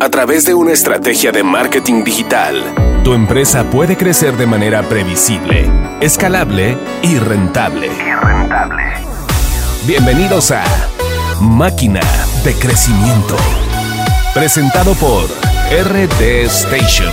[0.00, 5.70] A través de una estrategia de marketing digital, tu empresa puede crecer de manera previsible,
[6.00, 7.90] escalable y rentable.
[9.86, 10.64] Bienvenidos a
[11.40, 12.00] Máquina
[12.44, 13.36] de Crecimiento.
[14.34, 15.26] Presentado por
[15.70, 17.12] RD Station.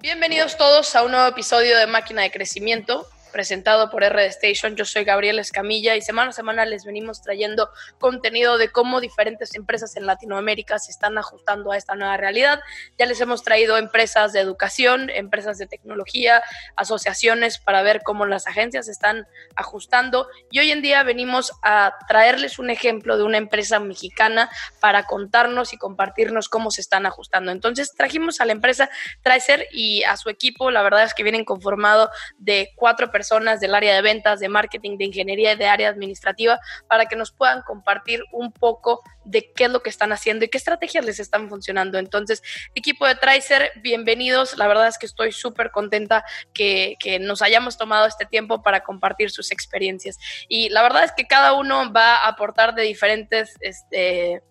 [0.00, 4.76] Bienvenidos todos a un nuevo episodio de Máquina de Crecimiento presentado por RD Station.
[4.76, 7.68] Yo soy Gabriel Escamilla y semana a semana les venimos trayendo
[7.98, 12.60] contenido de cómo diferentes empresas en Latinoamérica se están ajustando a esta nueva realidad.
[12.96, 16.44] Ya les hemos traído empresas de educación, empresas de tecnología,
[16.76, 19.26] asociaciones para ver cómo las agencias se están
[19.56, 24.48] ajustando y hoy en día venimos a traerles un ejemplo de una empresa mexicana
[24.80, 27.50] para contarnos y compartirnos cómo se están ajustando.
[27.50, 28.88] Entonces trajimos a la empresa
[29.22, 33.58] Tracer y a su equipo, la verdad es que vienen conformado de cuatro personas personas
[33.58, 37.32] del área de ventas, de marketing, de ingeniería y de área administrativa para que nos
[37.32, 41.18] puedan compartir un poco de qué es lo que están haciendo y qué estrategias les
[41.18, 41.96] están funcionando.
[41.96, 42.42] Entonces,
[42.74, 44.58] equipo de Tricer, bienvenidos.
[44.58, 48.80] La verdad es que estoy súper contenta que, que, nos hayamos tomado este tiempo para
[48.80, 50.18] compartir sus experiencias.
[50.46, 53.54] Y la verdad es que cada uno va a aportar de diferentes...
[53.60, 54.42] Este,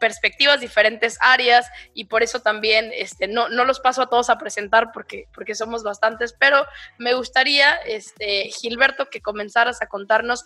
[0.00, 4.38] perspectivas, diferentes áreas y por eso también este, no, no los paso a todos a
[4.38, 6.66] presentar porque, porque somos bastantes, pero
[6.98, 10.44] me gustaría, este, Gilberto, que comenzaras a contarnos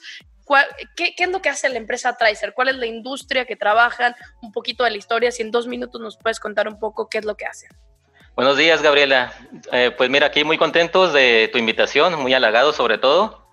[0.96, 4.14] qué, qué, es lo que hace la empresa Tracer, cuál es la industria que trabajan,
[4.42, 7.18] un poquito de la historia, si en dos minutos nos puedes contar un poco qué
[7.18, 7.70] es lo que hacen.
[8.36, 9.32] Buenos días, Gabriela.
[9.70, 13.46] Eh, pues mira, aquí muy contentos de tu invitación, muy halagados sobre todo.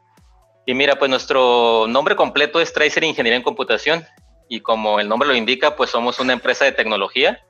[0.65, 4.05] Y mira, pues nuestro nombre completo es Tracer Ingeniería en Computación
[4.51, 7.41] y como el nombre lo indica, pues somos una empresa de tecnología.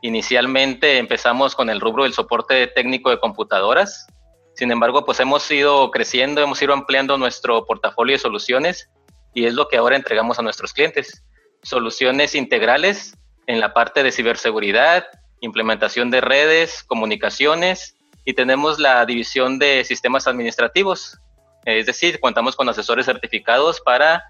[0.00, 4.08] Inicialmente empezamos con el rubro del soporte técnico de computadoras.
[4.56, 8.90] Sin embargo, pues hemos ido creciendo, hemos ido ampliando nuestro portafolio de soluciones
[9.32, 11.22] y es lo que ahora entregamos a nuestros clientes.
[11.62, 15.06] Soluciones integrales en la parte de ciberseguridad,
[15.42, 21.20] implementación de redes, comunicaciones y tenemos la división de sistemas administrativos.
[21.66, 24.24] Es decir, contamos con asesores certificados para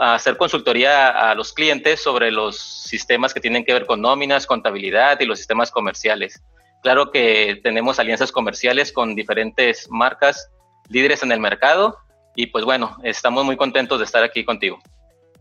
[0.00, 5.20] hacer consultoría a los clientes sobre los sistemas que tienen que ver con nóminas, contabilidad
[5.20, 6.42] y los sistemas comerciales.
[6.82, 10.50] Claro que tenemos alianzas comerciales con diferentes marcas
[10.88, 11.98] líderes en el mercado
[12.36, 14.80] y pues bueno, estamos muy contentos de estar aquí contigo.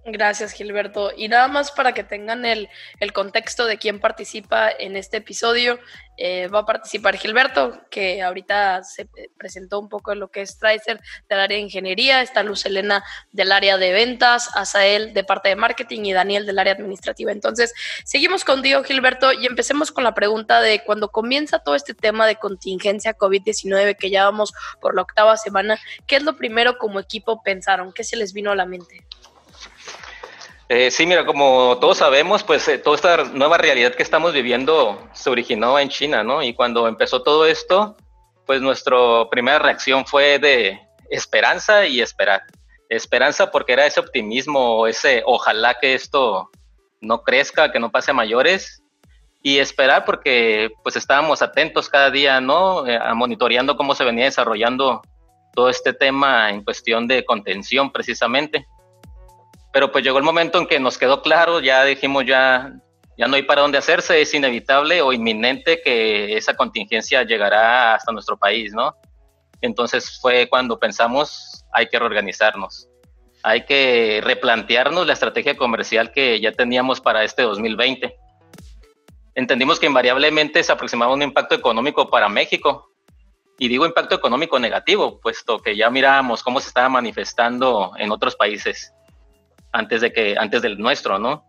[0.05, 1.13] Gracias, Gilberto.
[1.15, 2.67] Y nada más para que tengan el,
[2.99, 5.79] el contexto de quién participa en este episodio,
[6.17, 10.59] eh, va a participar Gilberto, que ahorita se presentó un poco en lo que es
[10.59, 10.99] Tracer
[11.29, 15.55] del área de ingeniería, está Luz Elena del área de ventas, Asael de parte de
[15.55, 17.31] marketing y Daniel del área administrativa.
[17.31, 22.27] Entonces, seguimos contigo, Gilberto, y empecemos con la pregunta de cuando comienza todo este tema
[22.27, 26.99] de contingencia COVID-19, que ya vamos por la octava semana, ¿qué es lo primero como
[26.99, 27.93] equipo pensaron?
[27.93, 29.05] ¿Qué se les vino a la mente?
[30.69, 34.97] Eh, sí, mira, como todos sabemos, pues eh, toda esta nueva realidad que estamos viviendo
[35.13, 36.41] se originó en China, ¿no?
[36.41, 37.97] Y cuando empezó todo esto,
[38.45, 38.97] pues nuestra
[39.29, 40.79] primera reacción fue de
[41.09, 42.43] esperanza y esperar.
[42.89, 46.49] Esperanza porque era ese optimismo, ese ojalá que esto
[47.01, 48.81] no crezca, que no pase a mayores.
[49.41, 52.87] Y esperar porque pues estábamos atentos cada día, ¿no?
[52.87, 55.01] Eh, monitoreando cómo se venía desarrollando
[55.53, 58.65] todo este tema en cuestión de contención precisamente
[59.73, 62.71] pero pues llegó el momento en que nos quedó claro, ya dijimos ya,
[63.17, 68.11] ya no hay para dónde hacerse, es inevitable o inminente que esa contingencia llegará hasta
[68.11, 68.95] nuestro país, ¿no?
[69.61, 72.87] Entonces fue cuando pensamos, hay que reorganizarnos,
[73.41, 78.15] hay que replantearnos la estrategia comercial que ya teníamos para este 2020.
[79.33, 82.91] Entendimos que invariablemente se aproximaba un impacto económico para México,
[83.57, 88.35] y digo impacto económico negativo, puesto que ya mirábamos cómo se estaba manifestando en otros
[88.35, 88.93] países
[89.73, 91.45] antes de que, antes del nuestro, ¿no?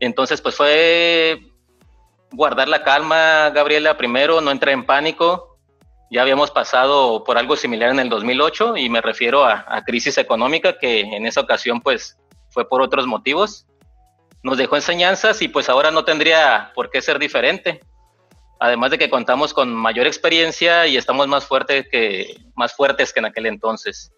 [0.00, 1.40] Entonces, pues fue
[2.32, 5.58] guardar la calma, Gabriela, primero, no entrar en pánico.
[6.10, 10.18] Ya habíamos pasado por algo similar en el 2008 y me refiero a, a crisis
[10.18, 12.18] económica que en esa ocasión, pues,
[12.50, 13.66] fue por otros motivos.
[14.42, 17.80] Nos dejó enseñanzas y pues ahora no tendría por qué ser diferente.
[18.60, 23.20] Además de que contamos con mayor experiencia y estamos más, fuerte que, más fuertes que
[23.20, 24.12] en aquel entonces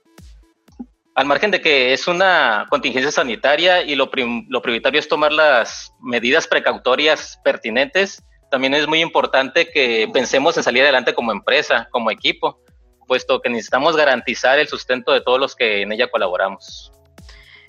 [1.19, 4.09] al margen de que es una contingencia sanitaria y lo,
[4.49, 8.23] lo prioritario es tomar las medidas precautorias pertinentes,
[8.53, 12.61] también es muy importante que pensemos en salir adelante como empresa, como equipo,
[13.09, 16.93] puesto que necesitamos garantizar el sustento de todos los que en ella colaboramos.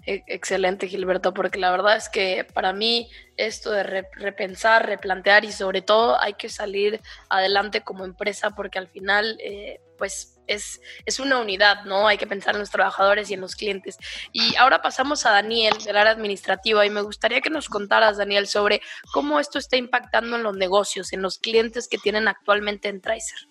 [0.10, 5.52] E, excelente, Gilberto, porque la verdad es que para mí esto de repensar, replantear y
[5.52, 11.20] sobre todo hay que salir adelante como empresa porque al final, eh, pues es, es,
[11.20, 12.08] una unidad, ¿no?
[12.08, 14.00] Hay que pensar en los trabajadores y en los clientes.
[14.34, 18.48] Y ahora pasamos a Daniel del área administrativa y me gustaría que nos contaras, Daniel,
[18.48, 18.82] sobre
[19.14, 23.48] cómo esto está impactando en los negocios, en los clientes que tienen actualmente en Tracer.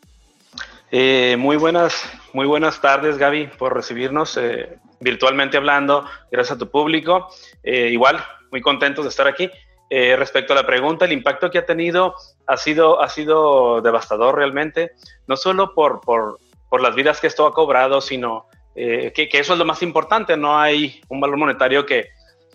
[0.90, 2.02] Eh, muy buenas,
[2.32, 6.04] muy buenas tardes, Gaby, por recibirnos eh, virtualmente hablando.
[6.30, 7.28] Gracias a tu público.
[7.62, 9.50] Eh, igual, muy contentos de estar aquí.
[9.90, 12.14] respecto a la pregunta, el impacto que ha tenido
[12.46, 14.92] ha sido, ha sido devastador realmente,
[15.26, 19.54] no solo por, por, por las vidas que esto ha cobrado, sino que, que, eso
[19.54, 20.36] es lo más importante.
[20.36, 22.10] No hay un valor monetario que,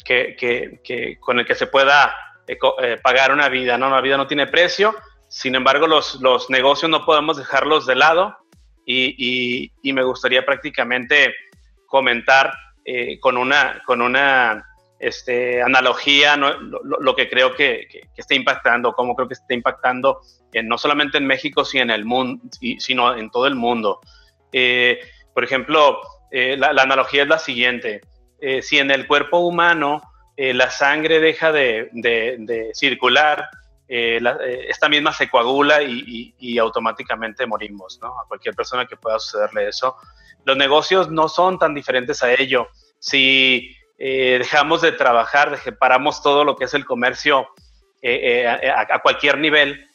[0.06, 0.36] que,
[0.84, 2.13] que con el que se pueda
[3.01, 3.80] pagar una vida.
[3.80, 3.88] ¿no?
[3.88, 4.96] Una vida no tiene precio
[5.34, 8.38] sin embargo, los, los negocios no podemos dejarlos de lado
[8.86, 11.34] y, y, me gustaría prácticamente
[11.94, 12.51] comentar
[12.86, 14.66] eh, con una, con una
[14.98, 16.51] este, analogía ¿no?
[16.60, 20.22] lo, que creo que, que, está impactando, cómo creo que está impactando
[20.63, 22.42] no solamente en México, sino en el mundo,
[22.80, 24.01] sino en todo el mundo.
[24.51, 25.01] Eh,
[25.36, 26.00] por ejemplo,
[26.31, 28.01] eh, la, analogía es la siguiente.
[28.63, 30.01] si en el cuerpo humano
[30.36, 33.50] la sangre deja de, de, circular,
[33.88, 38.00] esta misma se coagula y, automáticamente morimos.
[38.01, 39.96] A cualquier persona que pueda sucederle eso.
[40.45, 42.68] Los negocios no son tan diferentes a ello.
[43.00, 47.48] Si eh, dejamos de trabajar, paramos todo lo que es el comercio
[48.06, 49.90] a, cualquier nivel,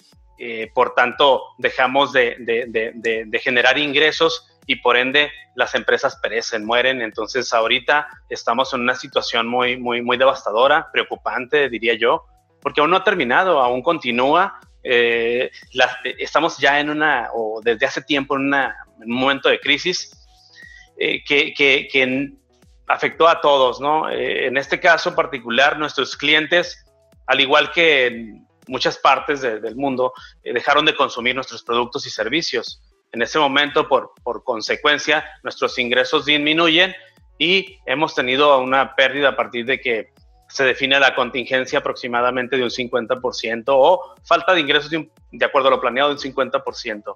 [0.75, 7.03] por tanto, dejamos de, generar ingresos y por ende las empresas perecen, mueren.
[7.03, 12.25] Entonces, ahorita estamos en una situación muy, muy, muy devastadora, preocupante, diría yo
[12.61, 14.61] porque aún no ha terminado, aún continúa.
[14.83, 15.51] Eh,
[16.19, 20.18] estamos ya en una, o desde hace tiempo en, un momento de crisis
[20.99, 22.33] eh, que, que,
[22.87, 24.09] afectó a todos, ¿no?
[24.09, 26.87] Eh, en este caso particular, nuestros clientes,
[27.27, 30.13] al igual que en muchas partes del mundo,
[30.43, 32.83] dejaron de consumir nuestros productos y servicios.
[33.13, 36.95] En ese momento, por, por consecuencia, nuestros ingresos disminuyen
[37.39, 40.13] y hemos tenido una pérdida a partir de que
[40.49, 45.73] se define la contingencia aproximadamente de un 50% o falta de ingresos de, acuerdo a
[45.73, 47.15] lo planeado de un 50%.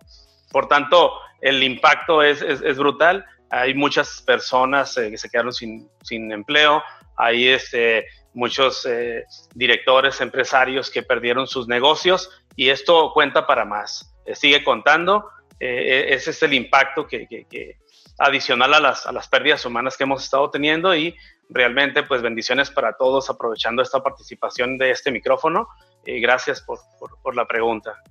[0.50, 3.24] Por tanto, el impacto es, es, brutal.
[3.54, 6.82] Hay muchas personas eh, que se quedaron sin, sin empleo,
[7.18, 14.16] hay este, muchos eh, directores, empresarios que perdieron sus negocios y esto cuenta para más.
[14.24, 15.28] Eh, sigue contando.
[15.60, 17.76] ese es el impacto que, que, que
[18.18, 21.14] adicional a las, a las pérdidas humanas que hemos estado teniendo y
[21.50, 25.68] realmente pues bendiciones para todos aprovechando esta participación de este micrófono
[26.04, 26.78] gracias por,
[27.22, 28.02] por, la pregunta.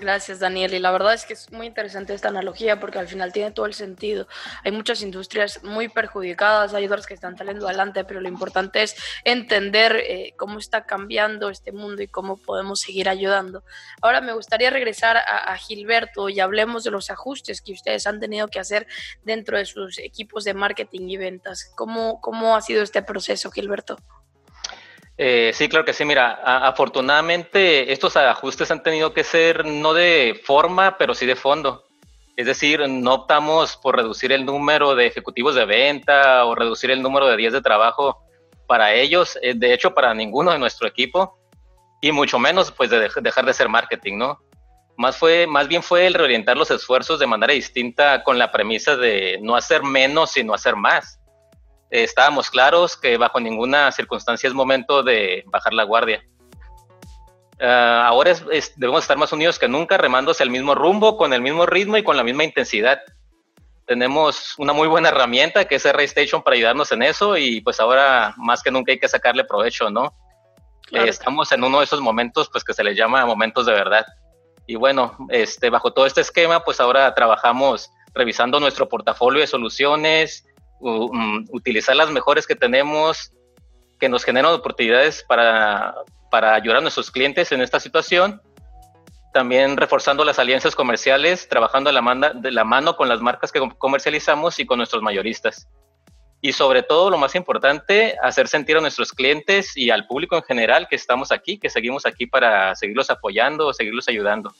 [0.00, 0.74] Gracias, Daniel.
[0.74, 3.66] Y la verdad es que es muy interesante esta analogía porque al final tiene todo
[3.66, 4.26] el sentido.
[4.64, 8.96] Hay muchas industrias muy perjudicadas, hay otras que están saliendo adelante, pero lo importante es
[9.24, 13.62] entender eh, cómo está cambiando este mundo y cómo podemos seguir ayudando.
[14.02, 18.48] Ahora me gustaría regresar a, Gilberto y hablemos de los ajustes que ustedes han tenido
[18.48, 18.86] que hacer
[19.22, 21.70] dentro de sus equipos de marketing y ventas.
[21.76, 23.96] ¿Cómo, cómo ha sido este proceso, Gilberto?
[25.16, 26.04] Eh, sí, claro que sí.
[26.04, 26.32] Mira,
[26.66, 31.84] afortunadamente estos ajustes han tenido que ser no de forma, pero sí de fondo.
[32.36, 37.00] Es decir, no optamos por reducir el número de ejecutivos de venta o reducir el
[37.00, 38.24] número de días de trabajo
[38.66, 41.38] para ellos, eh, de hecho para ninguno de nuestro equipo,
[42.00, 44.40] y mucho menos pues de dejar de ser marketing, ¿no?
[44.96, 48.96] Más, fue, más bien fue el reorientar los esfuerzos de manera distinta con la premisa
[48.96, 51.20] de no hacer menos, sino hacer más
[51.90, 56.24] estábamos claros que bajo ninguna circunstancia es momento de bajar la guardia.
[57.60, 58.34] Ah, ahora
[58.76, 61.96] debemos estar más unidos que nunca, remando hacia el mismo rumbo, con el mismo ritmo
[61.96, 63.00] y con la misma intensidad.
[63.86, 68.34] Tenemos una muy buena herramienta que es R-Station para ayudarnos en eso y pues ahora
[68.36, 70.14] más que nunca hay que sacarle provecho, ¿no?
[70.92, 74.06] estamos en uno de esos momentos pues que se les llama momentos de verdad.
[74.66, 80.46] Y bueno, este, bajo todo este esquema pues ahora trabajamos revisando nuestro portafolio de soluciones,
[80.80, 83.32] Mm, utilizar las mejores que tenemos,
[83.98, 85.94] que nos generan oportunidades para,
[86.30, 88.42] para ayudar a nuestros clientes en esta situación.
[89.32, 93.60] También reforzando las alianzas comerciales, trabajando de la, de la mano con las marcas que
[93.78, 95.68] comercializamos y con nuestros mayoristas.
[96.40, 100.42] Y sobre todo, lo más importante, hacer sentir a nuestros clientes y al público en
[100.42, 104.52] general que estamos aquí, que seguimos aquí para seguirlos apoyando, seguirlos ayudando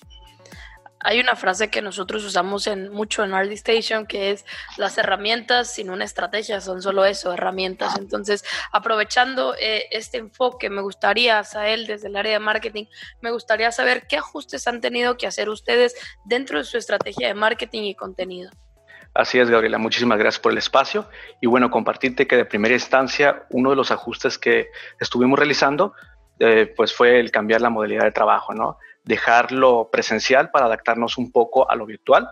[1.05, 4.45] hay una frase que nosotros usamos en, mucho en RD Station que es
[4.79, 7.97] las herramientas sin una estrategia son solo eso, herramientas.
[7.99, 12.87] Entonces, aprovechando eh, este enfoque, me gustaría, Sael, desde el área de marketing,
[13.21, 15.95] me gustaría saber qué ajustes han tenido que hacer ustedes
[16.25, 18.51] dentro de su estrategia de marketing y contenido.
[19.13, 19.79] Así es, Gabriela.
[19.79, 21.09] Muchísimas gracias por el espacio.
[21.41, 25.93] Y bueno, compartirte que de primera instancia, uno de los ajustes que estuvimos realizando,
[26.41, 28.79] eh, pues fue el cambiar la modalidad de trabajo, ¿no?
[29.05, 32.29] Dejarlo presencial para adaptarnos un poco a lo virtual.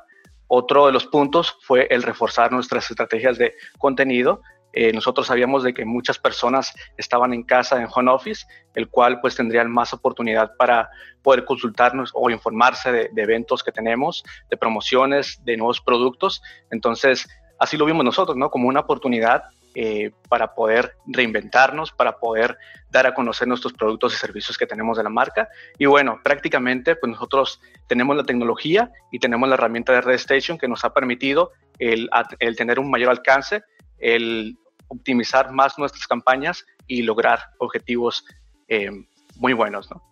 [0.47, 5.75] Otro de los puntos fue el reforzar nuestras estrategias de contenido eh, nosotros sabíamos de
[5.75, 10.57] que muchas personas estaban en casa en home office, el cual pues tendrían más oportunidad
[10.57, 10.89] para
[11.23, 16.43] poder consultarnos o informarse de, eventos que tenemos, de promociones, de nuevos productos.
[16.71, 18.51] Entonces, así lo vimos nosotros, ¿no?
[18.51, 22.59] Como una oportunidad eh, para poder reinventarnos, para poder
[22.91, 25.49] dar a conocer nuestros productos y servicios que tenemos de la marca.
[25.79, 30.59] Y bueno, prácticamente pues nosotros tenemos la tecnología y tenemos la herramienta de Red Station
[30.59, 32.11] que nos ha permitido el,
[32.57, 33.63] tener un mayor alcance,
[33.99, 38.27] el optimizar más nuestras campañas y lograr objetivos
[38.69, 38.91] eh,
[39.37, 39.91] muy buenos.
[39.91, 40.12] ¿no?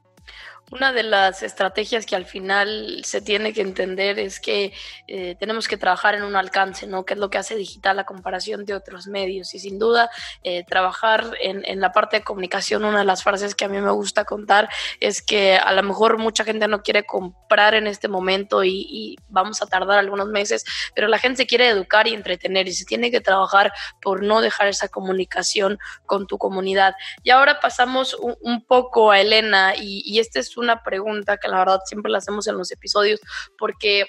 [0.70, 4.72] Una de las estrategias que al final se tiene que entender es que
[5.08, 7.04] eh, tenemos que trabajar en un alcance, ¿no?
[7.04, 9.52] Que es lo que hace digital a comparación de otros medios.
[9.54, 10.10] Y sin duda,
[10.44, 13.80] eh, trabajar en, en, la parte de comunicación, una de las frases que a mí
[13.80, 14.68] me gusta contar
[15.00, 19.62] es que a lo mejor mucha gente no quiere comprar en este momento y, vamos
[19.62, 23.10] a tardar algunos meses, pero la gente se quiere educar y entretener y se tiene
[23.10, 26.94] que trabajar por no dejar esa comunicación con tu comunidad.
[27.22, 31.58] Y ahora pasamos un, poco a Elena y, y este es una pregunta que la
[31.58, 33.20] verdad siempre la hacemos en los episodios
[33.58, 34.06] porque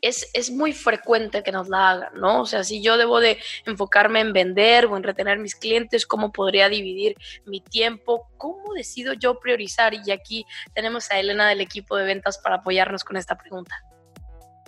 [0.00, 2.42] es, es, muy frecuente que nos la hagan, ¿no?
[2.42, 6.30] O sea, si yo debo de enfocarme en vender o en retener mis clientes, ¿cómo
[6.30, 8.28] podría dividir mi tiempo?
[8.36, 9.94] ¿Cómo decido yo priorizar?
[9.94, 10.44] Y aquí
[10.74, 13.74] tenemos a Elena del equipo de ventas para apoyarnos con esta pregunta.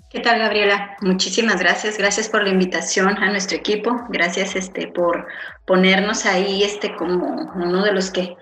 [0.09, 0.97] ¿Qué tal, Gabriela?
[1.03, 1.99] Muchísimas gracias.
[1.99, 4.07] Gracias por la invitación a nuestro equipo.
[4.09, 5.27] Gracias este, por
[5.67, 8.35] ponernos ahí este, como uno de los que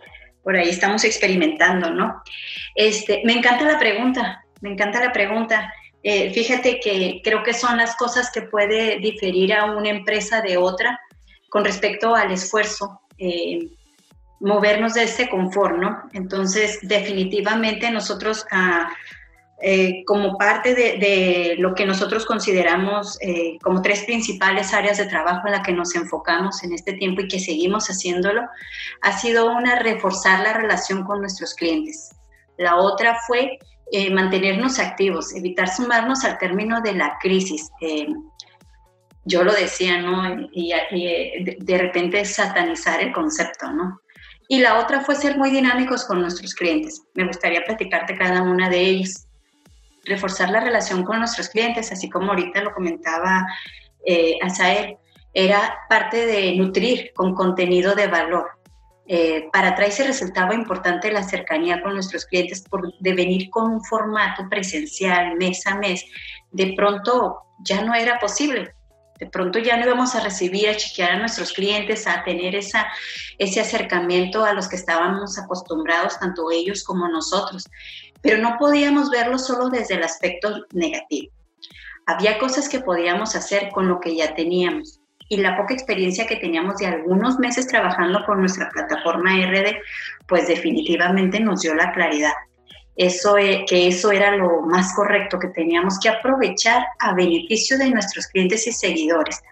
[0.45, 2.23] por ahí estamos experimentando, ¿no?
[2.75, 5.73] Este, me encanta la pregunta, me encanta la pregunta.
[6.03, 10.59] Eh, fíjate que creo que son las cosas que puede diferir a una empresa de
[10.59, 11.01] otra
[11.49, 13.71] con respecto al esfuerzo, eh,
[14.41, 16.03] movernos de este confort, ¿no?
[16.13, 18.91] Entonces, definitivamente nosotros ah,
[19.63, 25.47] eh, como parte de, lo que nosotros consideramos eh, como tres principales áreas de trabajo
[25.47, 28.43] en la que nos enfocamos en este tiempo y que seguimos haciéndolo,
[29.01, 32.11] ha sido una reforzar la relación con nuestros clientes.
[32.59, 33.59] La otra fue
[33.93, 37.71] eh, mantenernos activos, evitar sumarnos al término de la crisis.
[39.25, 40.49] yo lo decía, ¿no?
[40.53, 44.01] Y, y de repente satanizar el concepto, ¿no?
[44.49, 47.03] Y la otra fue ser muy dinámicos con nuestros clientes.
[47.15, 49.29] Me gustaría platicarte cada una de ellas
[50.05, 53.47] reforzar la relación con nuestros clientes, así como ahorita lo comentaba
[54.07, 54.97] eh, Asael,
[55.33, 58.49] era parte de nutrir con contenido de valor.
[59.07, 63.85] Eh, para Tracy resultaba importante la cercanía con nuestros clientes por de venir con un
[63.85, 66.05] formato presencial mes a mes.
[66.51, 68.75] De pronto ya no era posible.
[69.19, 72.87] De pronto ya no íbamos a recibir, a chequear a nuestros clientes, a tener esa,
[73.39, 77.69] ese acercamiento a los que estábamos acostumbrados, tanto ellos como nosotros
[78.25, 81.31] pero no podíamos verlo solo desde el aspecto negativo.
[82.07, 86.37] Había cosas que podíamos hacer con lo que ya teníamos y la poca experiencia que
[86.37, 89.77] teníamos de algunos meses trabajando con nuestra plataforma RD,
[90.27, 92.33] pues definitivamente nos dio la claridad.
[92.97, 97.91] Eso, e, que eso era lo más correcto, que teníamos que aprovechar a beneficio de
[97.91, 99.43] nuestros clientes y seguidores.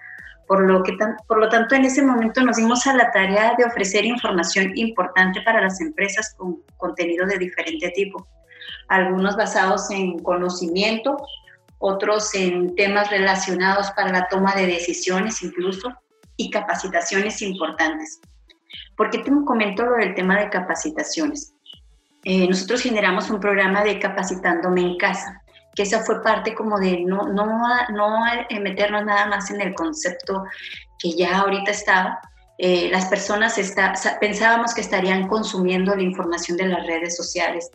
[0.47, 0.97] Por lo, que,
[1.29, 5.43] por lo tanto, en ese momento nos dimos a la tarea de ofrecer información importante
[5.43, 8.27] para las empresas con contenido de diferente tipo
[8.97, 11.17] algunos basados en conocimiento,
[11.79, 15.93] otros en temas relacionados para la toma de decisiones incluso
[16.37, 18.21] y capacitaciones importantes.
[18.97, 21.55] ¿Por qué te comento lo del tema de capacitaciones?
[22.25, 25.43] Eh, nosotros generamos un programa de capacitándome en casa,
[25.75, 27.47] que esa fue parte como de no, no,
[27.93, 28.21] no
[28.61, 30.45] meternos nada más en el concepto
[30.99, 32.21] que ya ahorita estaba.
[32.59, 37.71] Eh, las personas está, pensábamos que estarían consumiendo la información de las redes sociales,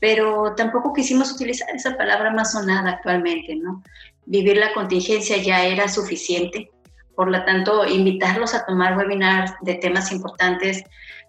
[0.00, 3.82] pero tampoco quisimos utilizar esa palabra más sonada actualmente, ¿no?
[4.26, 6.70] Vivir la contingencia ya era suficiente,
[7.14, 10.82] por lo tanto, invitarlos a tomar webinars de temas importantes.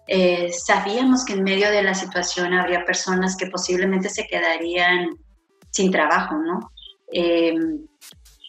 [0.08, 5.10] Eh, sabíamos que en medio de la situación habría personas que posiblemente se quedarían
[5.70, 6.72] sin trabajo, ¿no?
[7.12, 7.86] Em,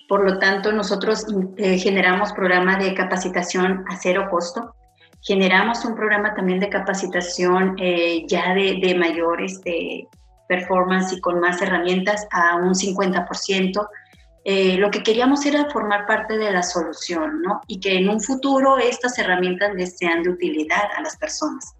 [0.08, 1.26] por lo tanto, nosotros
[1.58, 4.74] eh, generamos programa de capacitación a cero costo.
[5.22, 10.08] Generamos un programa también de capacitación eh, ya de, de mayor este,
[10.48, 13.88] performance y con más herramientas a un 50%.
[14.46, 17.62] Eh, lo que queríamos era formar parte de la solución, ¿no?
[17.68, 21.76] Y que en un futuro estas herramientas les sean de utilidad a las personas.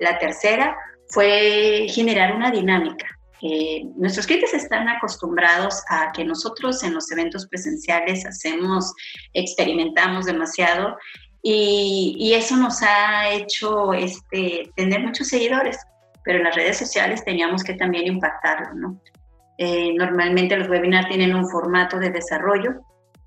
[0.00, 0.76] La tercera
[1.08, 3.06] fue generar una dinámica.
[3.96, 8.92] nuestros clientes están acostumbrados a que nosotros en los eventos presenciales hacemos,
[9.34, 10.96] experimentamos demasiado
[11.46, 15.78] y, eso nos ha hecho este, tener muchos seguidores,
[16.24, 19.00] pero en las redes sociales teníamos que también impactarlo, ¿no?
[19.58, 22.80] Eh, normalmente los webinars tienen un formato de desarrollo.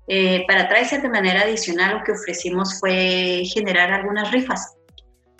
[0.08, 4.76] Eh, para Tracer de manera adicional lo que ofrecimos fue generar algunas rifas.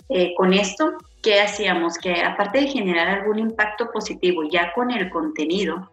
[0.07, 1.97] Eh, con esto, ¿qué hacíamos?
[1.97, 5.91] Que aparte de generar algún impacto positivo ya con el contenido,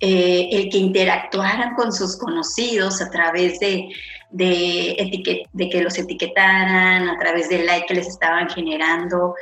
[0.00, 3.88] el que interactuaran con sus conocidos a través de,
[4.34, 9.34] de, de que los etiquetaran, a través del like que les estaban generando,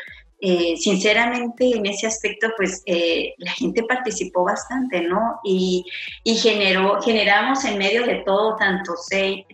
[0.44, 5.38] eh, sinceramente en ese aspecto, pues eh, la gente participó bastante, ¿no?
[5.44, 5.86] Y,
[6.24, 8.94] y, generó, generamos en medio de todo, tanto,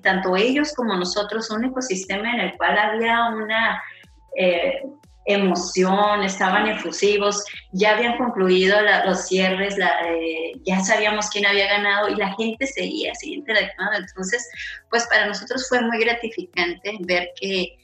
[0.03, 3.83] tanto ellos como nosotros, un ecosistema en el cual había una
[4.35, 4.83] eh,
[5.29, 9.77] emoción, estaban efusivos, ya habían concluido los cierres,
[10.65, 13.99] ya sabíamos quién había ganado y la gente seguía, seguía interactuando.
[13.99, 14.49] Entonces,
[14.91, 17.77] pues para nosotros fue muy gratificante ver que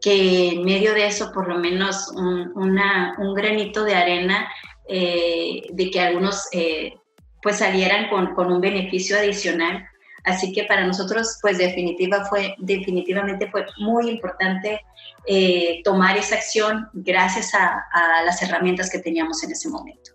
[0.00, 4.48] que en medio de eso por lo menos un, un granito de arena
[4.88, 6.94] eh, de que algunos eh,
[7.42, 9.86] pues salieran con, con, un beneficio adicional.
[10.24, 14.80] Así que para nosotros pues definitiva fue, definitivamente fue muy importante
[15.26, 20.12] eh, tomar esa acción gracias a, a las herramientas que teníamos en ese momento.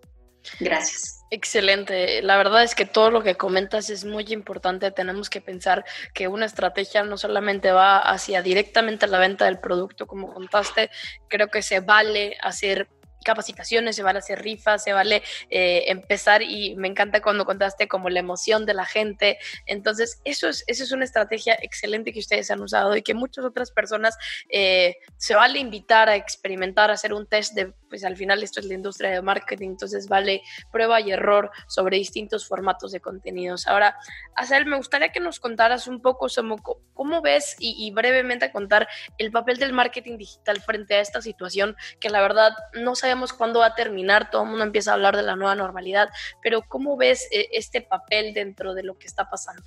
[0.59, 1.23] Gracias.
[1.29, 2.21] Excelente.
[2.21, 4.91] La verdad es que todo lo que comentas es muy importante.
[4.91, 5.83] Tenemos que pensar
[6.13, 10.91] que una estrategia no solamente va hacia directamente la venta del producto, como contaste,
[11.29, 12.87] creo que se vale hacer
[13.23, 18.09] capacitaciones, se vale hacer rifas, se vale eh, empezar y me encanta cuando contaste como
[18.09, 19.37] la emoción de la gente.
[19.65, 23.45] Entonces, eso es, eso es una estrategia excelente que ustedes han usado y que muchas
[23.45, 24.17] otras personas
[24.49, 28.59] eh, se vale invitar a experimentar, a hacer un test de, pues al final esto
[28.59, 33.67] es la industria de marketing, entonces vale prueba y error sobre distintos formatos de contenidos.
[33.67, 33.95] Ahora,
[34.35, 36.55] Azel, me gustaría que nos contaras un poco sobre
[36.95, 38.87] cómo ves y, y brevemente contar
[39.19, 43.59] el papel del marketing digital frente a esta situación que la verdad no sabemos cuándo
[43.59, 46.09] va a terminar, todo el mundo empieza a hablar de la nueva normalidad,
[46.41, 49.61] pero ¿cómo ves eh, este papel dentro de lo que está pasando?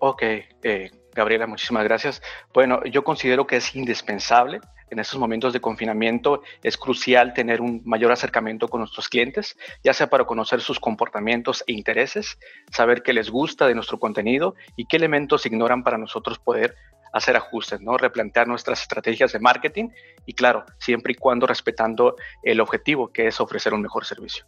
[0.00, 0.22] Ok,
[0.64, 2.20] eh, Gabriela, muchísimas gracias.
[2.52, 7.82] Bueno, yo considero que es indispensable en estos momentos de confinamiento es crucial tener un
[7.84, 12.38] mayor acercamiento con nuestros clientes, ya sea para conocer sus comportamientos e intereses,
[12.70, 16.74] saber qué les gusta de nuestro contenido y qué elementos ignoran para nosotros poder
[17.12, 17.96] hacer ajustes, ¿no?
[17.96, 19.88] replantear nuestras estrategias de marketing
[20.26, 24.44] y claro, siempre y cuando respetando el objetivo que es ofrecer un mejor servicio.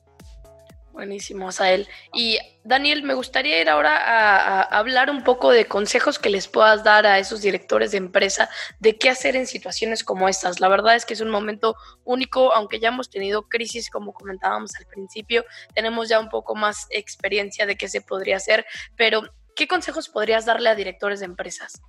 [1.01, 1.89] Buenísimo, Asael.
[2.13, 6.85] Y Daniel, me gustaría ir ahora a, hablar un poco de consejos que les puedas
[6.85, 10.61] dar a esos directores de empresa de qué hacer en situaciones como estas.
[10.61, 14.77] La verdad es que es un momento único, aunque ya hemos tenido crisis, como comentábamos
[14.77, 19.23] al principio, tenemos ya un poco más experiencia de qué se podría hacer, pero
[19.57, 21.81] ¿qué consejos podrías darle a directores de empresas?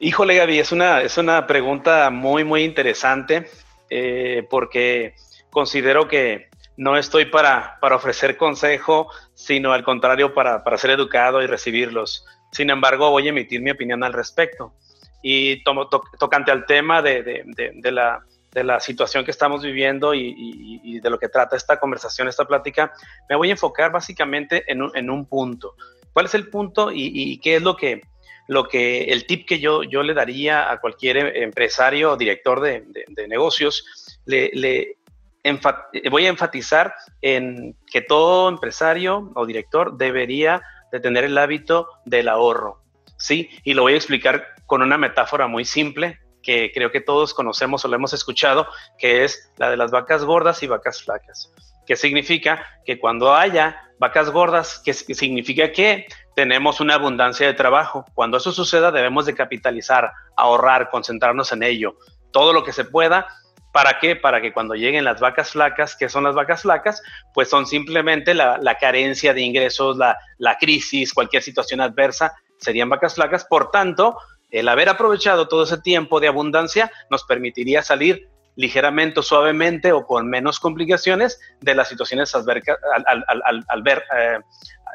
[0.00, 3.48] Híjole, Gaby, es una, es una pregunta muy, muy interesante
[3.88, 5.14] eh, porque
[5.48, 6.47] considero que
[6.78, 12.24] no estoy para, para ofrecer consejo, sino al contrario, para, para, ser educado y recibirlos.
[12.52, 14.72] Sin embargo, voy a emitir mi opinión al respecto.
[15.20, 20.14] Y tomo, tocante al tema de, de, de, la, de, la, situación que estamos viviendo
[20.14, 22.92] y, de lo que trata esta conversación, esta plática,
[23.28, 25.74] me voy a enfocar básicamente en un, en un punto.
[26.12, 28.02] ¿Cuál es el punto y, qué es lo que,
[28.46, 32.84] lo que el tip que yo, yo le daría a cualquier empresario o director de,
[33.08, 33.84] de, negocios,
[34.24, 34.97] le
[36.10, 42.28] voy a enfatizar en que todo empresario o director debería de tener el hábito del
[42.28, 42.82] ahorro,
[43.16, 43.50] ¿sí?
[43.64, 47.84] Y lo voy a explicar con una metáfora muy simple que creo que todos conocemos
[47.84, 51.52] o lo hemos escuchado, que es la de las vacas gordas y vacas flacas.
[51.86, 52.64] ¿Qué significa?
[52.84, 58.04] Que cuando haya vacas gordas, que significa que tenemos una abundancia de trabajo.
[58.14, 61.96] Cuando eso suceda, debemos de capitalizar, ahorrar, concentrarnos en ello,
[62.30, 63.26] todo lo que se pueda.
[63.78, 64.16] ¿Para qué?
[64.16, 67.00] Para que cuando lleguen las vacas flacas, ¿qué son las vacas flacas?
[67.32, 73.44] Pues son simplemente la, carencia de ingresos, la, crisis, cualquier situación adversa, serían vacas flacas.
[73.44, 74.18] Por tanto,
[74.50, 80.04] el haber aprovechado todo ese tiempo de abundancia nos permitiría salir ligeramente o suavemente o
[80.04, 84.40] con menos complicaciones de las situaciones adversas, al, ver eh,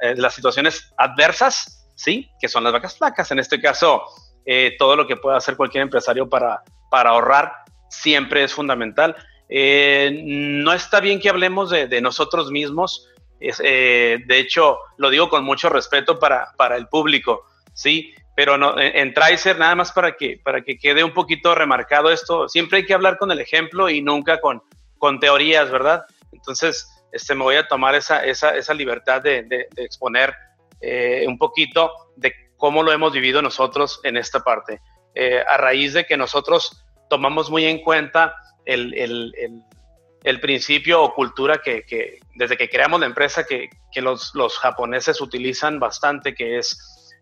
[0.02, 2.30] eh, las situaciones adversas, ¿sí?
[2.38, 3.32] Que son las vacas flacas.
[3.32, 4.04] En este caso,
[4.46, 7.62] eh, todo lo que pueda hacer cualquier empresario para, para ahorrar
[7.93, 9.15] siempre es fundamental.
[9.49, 13.10] no está bien que hablemos de, nosotros mismos.
[13.39, 18.13] de hecho, lo digo con mucho respeto para, para el público, ¿sí?
[18.36, 22.49] pero no, en, Tracer, nada más para que, para que quede un poquito remarcado esto,
[22.49, 24.63] siempre hay que hablar con el ejemplo y nunca con,
[24.97, 26.03] con teorías, ¿verdad?
[26.32, 30.34] Entonces, este, me voy a tomar esa, esa, esa libertad de, exponer
[30.82, 34.82] eh, un poquito de cómo lo hemos vivido nosotros en esta parte.
[35.13, 36.83] Eh, a raíz de que nosotros
[37.13, 38.34] tomamos muy en cuenta
[38.65, 39.32] el, el,
[40.23, 41.86] el, principio o cultura que,
[42.34, 46.76] desde que creamos la empresa que, que los, los, japoneses utilizan bastante, que es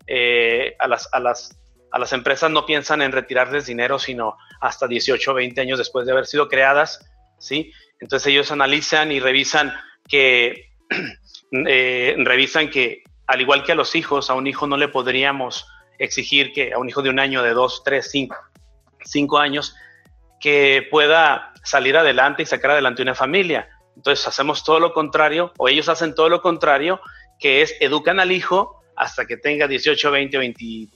[0.06, 4.88] eh, a, las, a, las, a las empresas no piensan en retirarles dinero, sino hasta
[4.88, 7.04] 18 o 20 años después de haber sido creadas,
[7.38, 7.70] ¿sí?
[8.00, 9.74] Entonces ellos analizan y revisan
[10.08, 10.70] que,
[11.68, 15.66] eh, revisan que al igual que a los hijos, a un hijo no le podríamos
[15.98, 18.36] exigir que a un hijo de un año, de dos, tres, cinco,
[19.04, 19.76] cinco años,
[20.40, 23.68] que pueda salir adelante y sacar adelante una familia.
[23.96, 27.00] Entonces hacemos todo lo contrario, o ellos hacen todo lo contrario,
[27.38, 30.88] que es educan al hijo hasta que tenga 18, 20, 20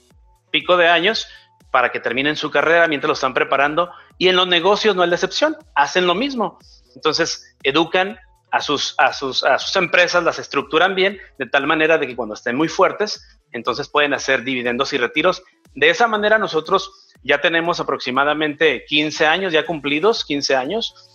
[0.51, 1.27] pico de años
[1.71, 3.91] para que terminen su carrera mientras lo están preparando.
[4.17, 6.59] Y en los negocios no es la excepción, hacen lo mismo.
[6.95, 8.17] Entonces, educan
[8.51, 12.15] a sus, a sus, a sus empresas, las estructuran bien, de tal manera de que
[12.15, 15.43] cuando estén muy fuertes, entonces pueden hacer dividendos y retiros.
[15.73, 21.11] De esa manera nosotros ya tenemos aproximadamente 15 años ya cumplidos, 15 años,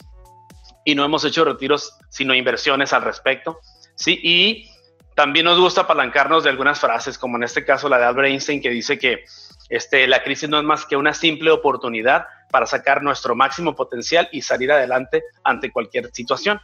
[0.84, 3.60] y no hemos hecho retiros, sino inversiones al respecto.
[3.94, 4.70] Sí, y
[5.14, 8.60] también nos gusta apalancarnos de algunas frases, como en este caso la de Albert Einstein,
[8.60, 9.24] que dice que
[9.68, 14.28] este, la crisis no es más que una simple oportunidad para sacar nuestro máximo potencial
[14.32, 16.60] y salir adelante ante cualquier situación.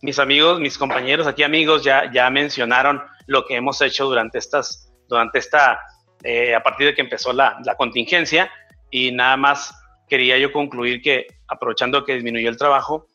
[0.00, 4.91] Mis amigos, mis compañeros aquí amigos ya, ya mencionaron lo que hemos hecho durante estas,
[5.14, 5.80] durante esta,
[6.22, 8.50] eh, a partir de que empezó la, la contingencia
[8.90, 9.74] y nada más
[10.08, 13.08] quería yo concluir que aprovechando que disminuyó el trabajo,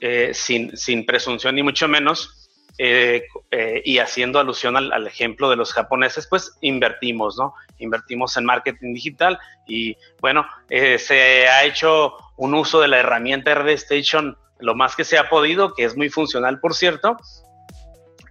[0.00, 2.42] eh, sin, sin presunción ni mucho menos,
[2.78, 7.54] eh, eh, y haciendo alusión al, ejemplo de los japoneses, pues invertimos, ¿no?
[7.78, 13.54] Invertimos en marketing digital y bueno, eh, se ha hecho un uso de la herramienta
[13.54, 17.16] RD Station lo más que se ha podido, que es muy funcional, por cierto.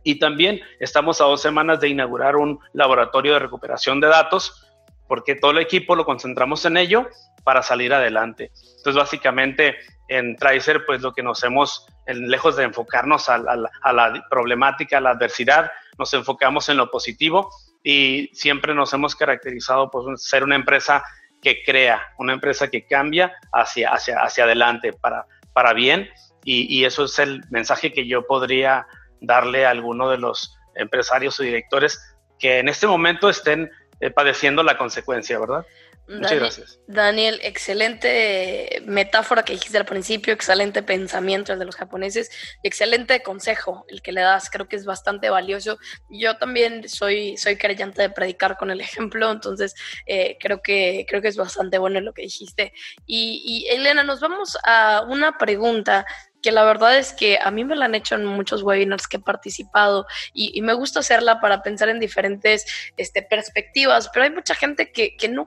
[0.04, 4.68] Y también estamos a dos semanas de inaugurar un laboratorio de recuperación de datos,
[5.08, 7.08] porque todo el equipo lo concentramos en ello
[7.44, 8.52] para salir adelante.
[8.78, 9.76] Entonces, básicamente,
[10.08, 15.12] en Tracer, pues lo que nos hemos, lejos de enfocarnos a, la problemática, a la
[15.12, 17.50] adversidad, nos enfocamos en lo positivo
[17.84, 21.04] y siempre nos hemos caracterizado por ser una empresa
[21.42, 26.08] que crea, una empresa que cambia hacia, hacia, hacia adelante para, para bien
[26.44, 28.88] y, eso es el mensaje que yo podría
[29.22, 32.00] darle a alguno de los empresarios o directores
[32.38, 35.66] que en este momento estén eh, padeciendo la consecuencia, ¿verdad?
[36.08, 36.80] Muchas gracias.
[36.88, 42.30] Daniel, excelente metáfora que dijiste al principio, excelente pensamiento el de los japoneses
[42.64, 45.78] excelente consejo el que le das, creo que es bastante valioso.
[46.10, 49.74] Yo también soy, soy creyente de predicar con el ejemplo, entonces
[50.06, 52.74] eh, creo, que, creo que es bastante bueno lo que dijiste.
[53.06, 56.06] Y, y Elena, nos vamos a una pregunta
[56.42, 59.18] que la verdad es que a mí me la han hecho en muchos webinars que
[59.18, 62.66] he participado y, me gusta hacerla para pensar en diferentes
[62.98, 65.46] este, perspectivas, pero hay mucha gente que, que no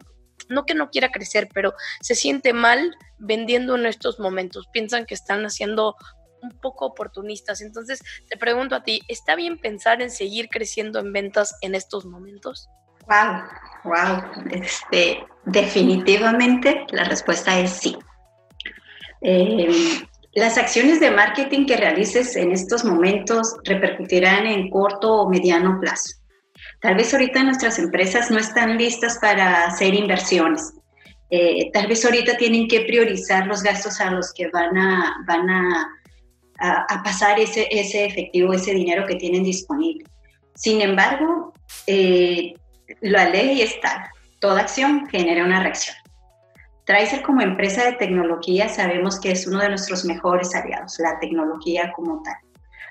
[0.48, 4.68] no que no quiera crecer, pero se siente mal vendiendo en estos momentos.
[4.72, 5.96] Piensan que están haciendo
[6.42, 7.60] un poco oportunistas.
[7.62, 12.04] Entonces, te pregunto a ti, ¿está bien pensar en seguir creciendo en ventas en estos
[12.04, 12.68] momentos?
[13.06, 13.42] Wow,
[13.84, 14.22] wow.
[14.50, 17.98] Este, definitivamente la respuesta es sí.
[19.22, 25.78] Eh, las acciones de marketing que realices en estos momentos repercutirán en corto o mediano
[25.80, 26.16] plazo.
[26.80, 30.74] Tal vez ahorita nuestras empresas no están listas para hacer inversiones.
[31.30, 35.48] Eh, tal vez ahorita tienen que priorizar los gastos a los que van a, van
[35.48, 35.88] a,
[36.58, 40.04] a, pasar ese, ese, efectivo, ese dinero que tienen disponible.
[40.54, 41.52] Sin embargo,
[41.86, 42.54] eh,
[43.00, 45.96] la ley está, toda acción genera una reacción.
[46.84, 51.92] Tracer como empresa de tecnología sabemos que es uno de nuestros mejores aliados, la tecnología
[51.96, 52.36] como tal.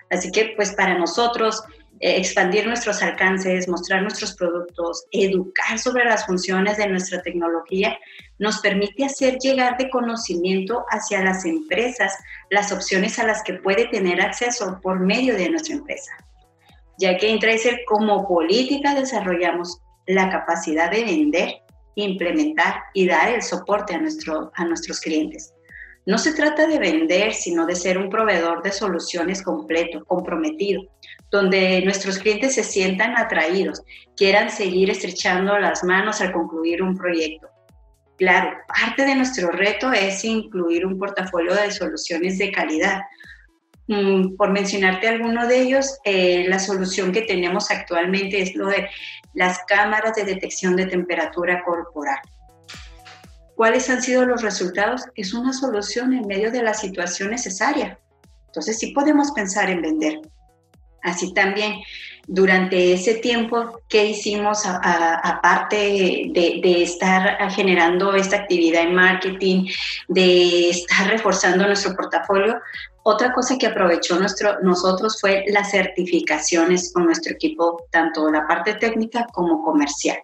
[0.09, 1.63] Así que pues para nosotros
[1.99, 7.97] eh, expandir nuestros alcances, mostrar nuestros productos, educar sobre las funciones de nuestra tecnología,
[8.39, 12.17] nos permite hacer llegar de conocimiento hacia las empresas
[12.49, 16.11] las opciones a las que puede tener acceso por medio de nuestra empresa.
[16.97, 21.62] Ya que en Tracer como política desarrollamos la capacidad de vender,
[21.95, 25.53] implementar y dar el soporte a, nuestro, a nuestros clientes.
[26.05, 30.83] No se trata de vender, sino de ser un proveedor de soluciones completo, comprometido,
[31.31, 33.81] donde nuestros clientes se sientan atraídos,
[34.17, 37.47] quieran seguir estrechando las manos al concluir un proyecto.
[38.17, 43.01] Claro, parte de nuestro reto es incluir un portafolio de soluciones de calidad.
[43.87, 48.87] Mm, por mencionarte alguno de ellos, eh, la solución que tenemos actualmente es lo de
[49.33, 52.19] las cámaras de detección de temperatura corporal.
[53.55, 55.03] ¿Cuáles han sido los resultados?
[55.15, 57.99] Es una solución en medio de la situación necesaria
[58.47, 60.21] Entonces sí podemos pensar en vender.
[61.03, 61.81] Así también,
[62.27, 65.75] durante ese tiempo, ¿qué hicimos aparte
[66.31, 69.67] de, estar generando esta actividad en marketing,
[70.07, 72.59] de estar reforzando nuestro portafolio?
[73.03, 78.75] Otra cosa que aprovechó nuestro, nosotros fue las certificaciones con nuestro equipo, tanto la parte
[78.75, 80.19] técnica como comercial.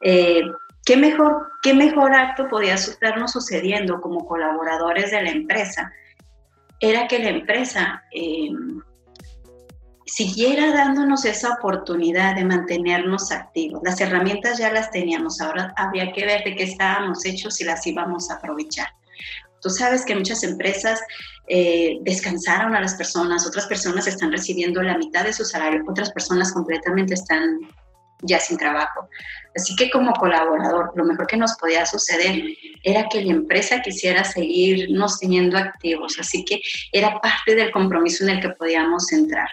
[0.00, 0.42] Eh,
[0.84, 5.92] ¿qué, mejor, ¿Qué mejor acto podía estarnos sucediendo como colaboradores de la empresa?
[6.80, 8.50] Era que la empresa eh,
[10.06, 13.80] siguiera dándonos esa oportunidad de mantenernos activos.
[13.84, 17.86] Las herramientas ya las teníamos, ahora habría que ver de qué estábamos hechos y las
[17.86, 18.88] íbamos a aprovechar.
[19.60, 21.00] Tú sabes que muchas empresas
[21.48, 26.12] eh, descansaron a las personas, otras personas están recibiendo la mitad de su salario, otras
[26.12, 27.60] personas completamente están
[28.22, 29.08] ya sin trabajo.
[29.56, 32.42] Así que como colaborador, lo mejor que nos podía suceder
[32.82, 36.16] era que la empresa quisiera seguirnos teniendo activos.
[36.18, 36.60] Así que
[36.92, 39.48] era parte del compromiso en el que podíamos entrar.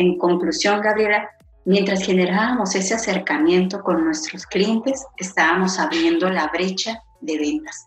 [0.00, 1.28] En conclusión, Gabriela,
[1.66, 7.86] mientras generábamos ese acercamiento con nuestros clientes, estábamos abriendo la brecha de ventas.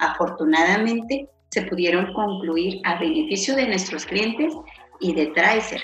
[0.00, 4.52] Afortunadamente, se pudieron concluir a beneficio de nuestros clientes
[4.98, 5.80] y de Tracer.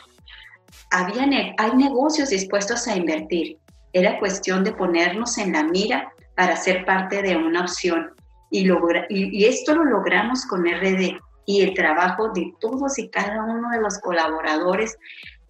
[0.91, 3.59] Había hay negocios dispuestos a invertir.
[3.93, 8.11] Era cuestión de ponernos en la mira para ser parte de una opción.
[8.51, 8.69] Y,
[9.11, 13.81] y esto lo logramos con RD y el trabajo de todos y cada uno de
[13.81, 14.99] los colaboradores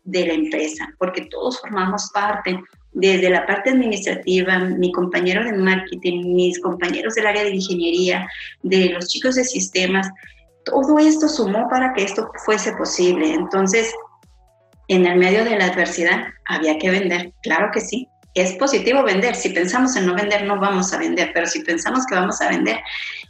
[0.04, 2.58] de la empresa, porque todos formamos parte,
[2.92, 8.28] desde la parte administrativa, mi compañero de marketing, mis compañeros del área de ingeniería,
[8.62, 10.08] de los chicos de sistemas,
[10.64, 13.32] todo esto sumó para que esto fuese posible.
[13.32, 13.94] Entonces,
[14.88, 18.08] en el medio de la adversidad había que vender, claro que sí.
[18.34, 19.34] Es positivo vender.
[19.34, 22.48] Si pensamos en no vender, no vamos a vender, pero si pensamos que vamos a
[22.48, 22.78] vender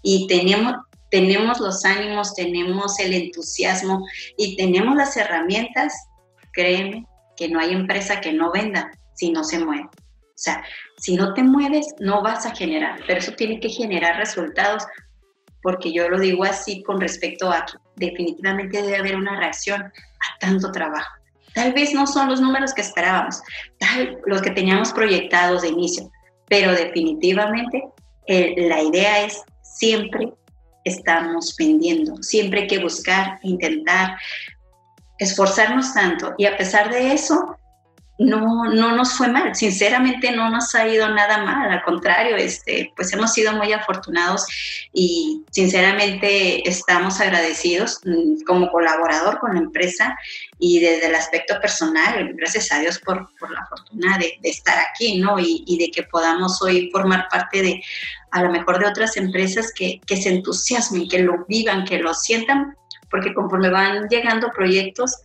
[0.02, 0.74] y tenemos,
[1.11, 5.94] tenemos los ánimos, tenemos el entusiasmo y tenemos las herramientas,
[6.52, 7.06] créeme
[7.37, 9.88] que no hay empresa que no venda si no se mueve.
[10.38, 10.62] O sea,
[10.98, 14.84] si no te mueves, no vas a generar, pero eso tiene que generar resultados,
[15.62, 20.38] porque yo lo digo así con respecto a que definitivamente debe haber una reacción a
[20.38, 21.11] tanto trabajo.
[21.54, 23.42] Tal vez no son los números que esperábamos,
[23.78, 26.08] tal los que teníamos proyectados de inicio,
[26.48, 27.82] pero definitivamente
[28.28, 30.32] eh, la idea es siempre
[30.84, 34.16] estamos vendiendo, siempre hay que buscar, intentar,
[35.18, 36.35] esforzarnos tanto.
[36.38, 37.59] Y a pesar de eso,
[38.18, 42.92] no, no nos fue mal, sinceramente no nos ha ido nada mal, al contrario, este,
[42.96, 44.44] pues hemos sido muy afortunados
[44.92, 50.16] y sinceramente estamos agradecidos mm, como colaborador con la empresa
[50.59, 55.20] y desde el aspecto personal, gracias a Dios por, por la fortuna de, estar aquí,
[55.20, 55.38] ¿no?
[55.38, 57.81] Y, y, de que podamos hoy formar parte de,
[58.33, 62.12] a lo mejor de otras empresas que, que se entusiasmen, que lo vivan, que lo
[62.14, 62.76] sientan
[63.10, 65.22] porque conforme van llegando proyectos,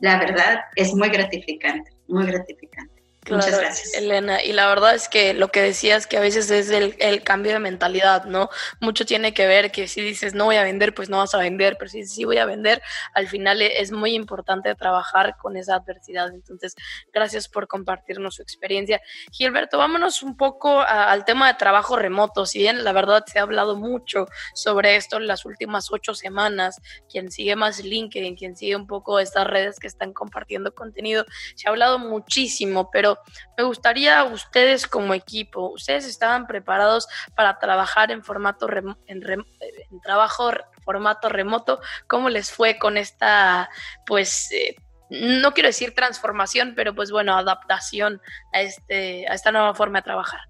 [0.00, 2.97] la verdad es muy gratificante, muy gratificante.
[3.30, 3.94] Muchas gracias.
[3.94, 7.22] Elena, y la verdad es que lo que decías que a veces es el, el,
[7.22, 8.48] cambio de mentalidad, ¿no?
[8.80, 11.38] Mucho tiene que ver que si dices no voy a vender, pues no vas a
[11.38, 12.82] vender, pero si dices sí voy a vender,
[13.14, 16.28] al final e, es muy importante trabajar con esa adversidad.
[16.28, 16.74] Entonces,
[17.12, 19.00] gracias por compartirnos su experiencia.
[19.32, 22.46] Gilberto, vámonos un poco al tema de trabajo remoto.
[22.46, 26.80] Si bien la verdad se ha hablado mucho sobre esto en las últimas ocho semanas,
[27.10, 31.68] quien sigue más LinkedIn, quien sigue un poco estas redes que están compartiendo contenido, se
[31.68, 33.17] ha hablado muchísimo, pero
[33.56, 38.68] me gustaría ustedes como equipo, ustedes estaban preparados para trabajar en formato
[39.06, 39.44] en,
[40.02, 40.50] trabajo
[40.84, 43.68] formato remoto, ¿cómo les fue con esta
[44.06, 44.76] pues eh,
[45.10, 48.20] no quiero decir transformación, pero pues bueno, adaptación
[48.52, 50.40] a este a esta nueva forma de trabajar?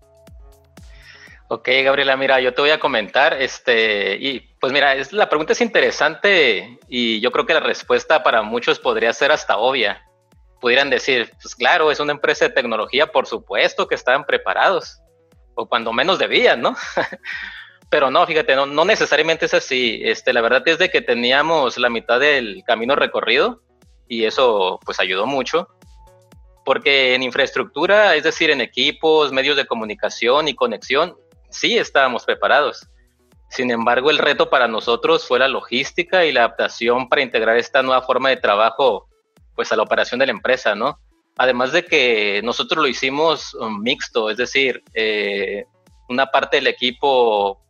[1.50, 5.54] Ok, Gabriela, mira, yo te voy a comentar, este, y pues mira, es, la pregunta
[5.54, 10.07] es interesante y yo creo que la respuesta para muchos podría ser hasta obvia
[10.60, 15.00] pudieran decir, pues claro, es una empresa de tecnología, por supuesto que estaban preparados,
[15.54, 16.76] o cuando menos debían, ¿no?
[17.90, 20.00] Pero no, fíjate, no, no, necesariamente es así.
[20.04, 23.62] Este, la verdad es de que teníamos la mitad del camino recorrido
[24.06, 25.68] y eso pues ayudó mucho.
[26.66, 31.16] Porque en infraestructura, es decir, en equipos, medios de comunicación y conexión,
[31.48, 32.86] sí estábamos preparados.
[33.48, 37.82] Sin embargo, el reto para nosotros fue la logística y la adaptación para integrar esta
[37.82, 39.08] nueva forma de trabajo
[39.58, 41.00] pues a la operación de la empresa, ¿no?
[41.36, 45.64] Además de que nosotros lo hicimos um, mixto, es decir, eh,
[46.08, 47.60] una parte del equipo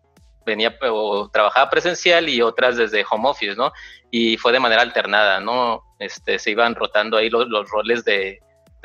[0.44, 3.72] venía o trabajaba presencial y otras desde home office, ¿no?
[4.10, 5.82] Y fue de manera alternada, ¿no?
[5.98, 8.38] Este, se iban rotando ahí los, roles de,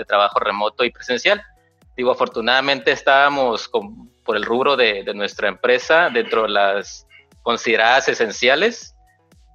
[0.08, 1.44] trabajo remoto y presencial.
[1.98, 3.70] Digo, afortunadamente estábamos
[4.24, 7.06] por el rubro de, de, nuestra empresa dentro de las
[7.42, 8.96] consideradas esenciales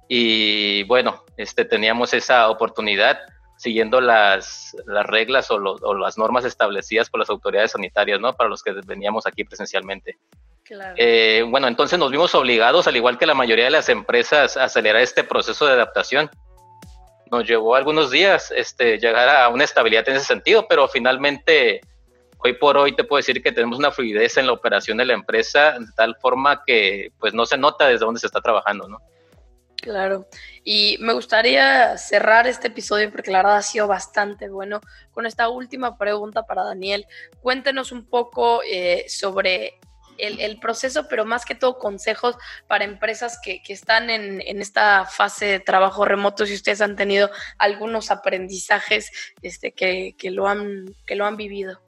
[0.07, 3.19] y bueno, este, teníamos esa oportunidad
[3.59, 8.33] siguiendo las, las reglas o, o, las normas establecidas por las autoridades sanitarias, ¿no?
[8.33, 10.17] Para los que veníamos aquí presencialmente.
[10.95, 14.63] Eh, bueno, entonces nos vimos obligados, al igual que la mayoría de las empresas, a
[14.63, 16.29] acelerar este proceso de adaptación.
[17.29, 21.81] Nos llevó algunos días este, llegar a una estabilidad en ese sentido, pero finalmente,
[22.37, 25.13] hoy por hoy te puedo decir que tenemos una fluidez en la operación de la
[25.15, 28.99] empresa de tal forma que pues no se nota desde dónde se está trabajando, ¿no?
[29.81, 30.27] Claro,
[30.65, 35.47] y me gustaría cerrar este episodio porque la verdad ha sido bastante bueno con esta
[35.47, 37.05] última pregunta para Daniel.
[37.41, 39.79] Cuéntenos un poco eh, sobre
[40.17, 42.35] el, proceso, pero más que todo consejos
[42.67, 48.11] para empresas que, están en, esta fase de trabajo remoto, si ustedes han tenido algunos
[48.11, 49.11] aprendizajes
[49.41, 51.81] este, que, lo, han, que lo han vivido.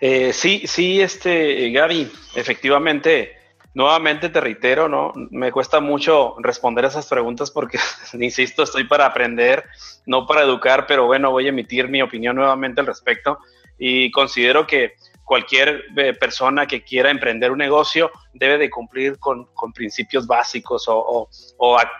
[0.00, 3.35] Eh, sí, sí, este, Gaby, efectivamente,
[3.76, 5.12] nuevamente te reitero, ¿no?
[5.30, 7.78] Me cuesta mucho responder esas preguntas porque,
[8.18, 9.64] insisto, estoy para aprender,
[10.06, 13.38] no para educar, pero bueno, voy a emitir mi opinión nuevamente al respecto
[13.78, 19.46] y considero que cualquier eh, persona que quiera emprender un negocio debe de cumplir con,
[19.74, 21.28] principios básicos o,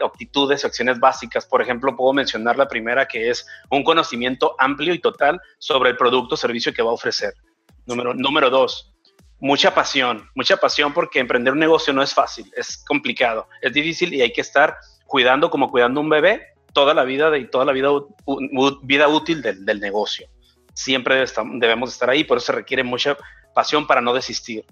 [0.02, 1.44] actitudes o acciones básicas.
[1.44, 5.98] Por ejemplo, puedo mencionar la primera que es un conocimiento amplio y total sobre el
[5.98, 7.34] producto o servicio que va a ofrecer.
[7.84, 8.95] Número, número dos,
[9.38, 14.14] mucha pasión, mucha pasión porque emprender un negocio no es fácil, es complicado, es difícil
[14.14, 17.72] y hay que estar cuidando como cuidando un bebé toda la vida de toda la
[17.72, 17.88] vida,
[18.82, 20.28] vida útil del negocio
[20.76, 23.16] siempre debemos estar ahí, por eso se requiere mucha
[23.54, 24.64] pasión para no desistir.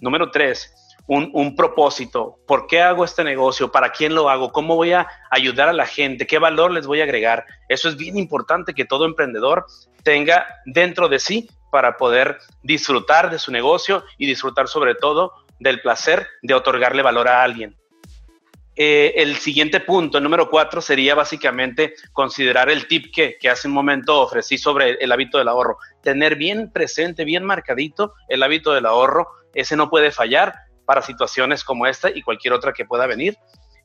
[0.00, 0.72] Número tres,
[1.06, 2.38] un, propósito.
[2.46, 3.70] ¿Por qué hago este negocio?
[3.70, 4.52] ¿Para quién lo hago?
[4.52, 6.26] ¿Cómo voy a ayudar a la gente?
[6.26, 7.44] ¿Qué valor les voy a agregar?
[7.68, 9.66] Eso es bien importante que todo emprendedor
[10.02, 15.80] tenga dentro de sí para poder disfrutar de su negocio y disfrutar sobre todo del
[15.80, 17.76] placer de otorgarle valor a alguien.
[18.78, 23.74] Eh, el siguiente punto, el número cuatro, sería básicamente considerar el tip que, hace un
[23.74, 25.78] momento ofrecí sobre el hábito del ahorro.
[26.02, 29.28] Tener bien presente, bien marcadito el hábito del ahorro.
[29.54, 30.54] Ese no puede fallar
[30.86, 33.36] para situaciones como esta y cualquier otra que pueda venir.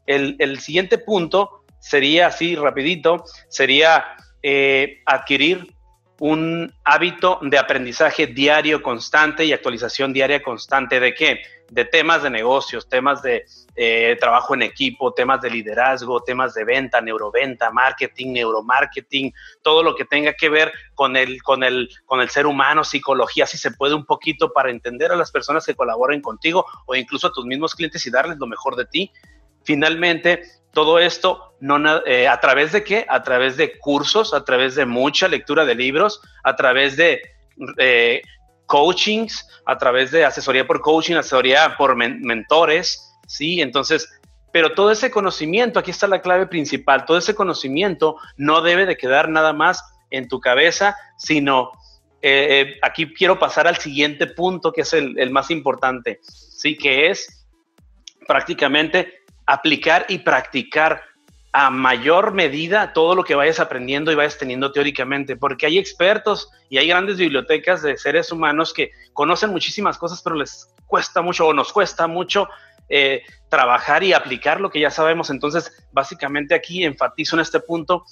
[0.06, 4.06] El, siguiente punto sería así rapidito, sería
[4.42, 5.76] eh, adquirir
[6.22, 11.42] un hábito de aprendizaje diario constante y actualización diaria constante de qué?
[11.72, 13.44] De temas de negocios, temas de
[13.76, 19.96] eh, trabajo en equipo, temas de liderazgo, temas de venta, neuroventa, marketing, neuromarketing, todo lo
[19.96, 23.72] que tenga que ver con el, con el, con el ser humano, psicología, si se
[23.72, 27.46] puede un poquito para entender a las personas que colaboren contigo o incluso a tus
[27.46, 29.12] mismos clientes y darles lo mejor de ti.
[29.64, 30.44] Finalmente,
[30.74, 33.06] todo esto no, eh, a través de qué?
[33.08, 37.22] A través de cursos, a través de mucha lectura de libros, a través de
[37.78, 38.22] eh,
[38.66, 43.62] coachings, a través de asesoría por coaching, asesoría por mentores, ¿sí?
[43.62, 44.10] Entonces,
[44.52, 48.98] pero todo ese conocimiento, aquí está la clave principal, todo ese conocimiento no debe de
[48.98, 51.72] quedar nada más en tu cabeza, sino
[52.22, 56.78] eh, aquí quiero pasar al siguiente punto, que es el, el más importante, ¿sí?
[56.78, 57.46] Que es
[58.28, 59.21] prácticamente
[59.52, 61.02] aplicar y practicar
[61.52, 66.50] a mayor medida todo lo que vayas aprendiendo y vayas teniendo teóricamente, porque hay expertos
[66.70, 71.48] y hay grandes bibliotecas de seres humanos que conocen muchísimas cosas, pero les cuesta mucho
[71.48, 72.48] o nos cuesta mucho
[72.88, 75.30] eh, trabajar y aplicar lo que ya sabemos.
[75.30, 78.06] Entonces, básicamente aquí enfatizo en este punto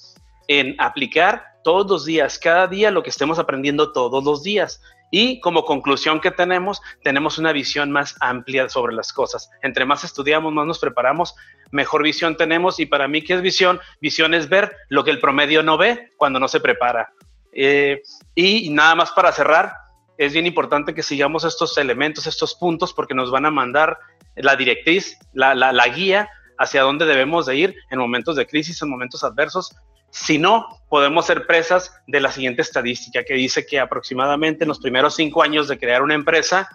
[0.49, 4.81] en aplicar todos los días, cada día lo que estemos aprendiendo todos los días.
[5.11, 9.49] Y como conclusión que tenemos, tenemos una visión más amplia sobre las cosas.
[9.61, 11.35] Entre más estudiamos, más nos preparamos,
[11.71, 12.79] mejor visión tenemos.
[12.79, 13.79] Y para mí, ¿qué es visión?
[14.01, 17.11] Visión es ver lo que el promedio no ve cuando no se prepara.
[17.51, 18.03] Eh,
[18.35, 19.73] y nada más para cerrar,
[20.17, 23.97] es bien importante que sigamos estos elementos, estos puntos, porque nos van a mandar
[24.35, 28.89] la directriz, la, la guía hacia dónde debemos de ir en momentos de crisis, en
[28.89, 29.73] momentos adversos,
[30.11, 34.79] si no, podemos ser presas de la siguiente estadística que dice que aproximadamente en los
[34.79, 36.69] primeros cinco años de crear una empresa,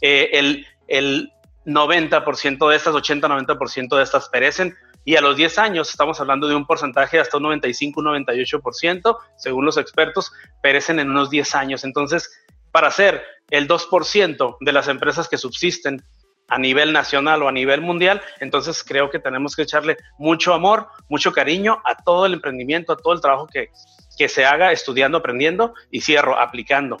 [0.00, 1.32] eh, el, el
[1.64, 4.76] 90% de estas, 80-90% de estas perecen.
[5.04, 9.76] Y a los 10 años estamos hablando de un porcentaje hasta un 95-98%, según los
[9.76, 11.84] expertos, perecen en unos 10 años.
[11.84, 12.30] Entonces,
[12.70, 16.04] para ser el 2% de las empresas que subsisten
[16.48, 18.20] a nivel nacional o a nivel mundial.
[18.40, 22.96] Entonces creo que tenemos que echarle mucho amor, mucho cariño a todo el emprendimiento, a
[22.96, 23.70] todo el trabajo que,
[24.18, 26.98] que se haga estudiando, aprendiendo y cierro, aplicando.